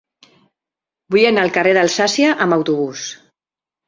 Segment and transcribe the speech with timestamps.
[1.15, 3.05] Vull anar al carrer d'Alsàcia amb autobús.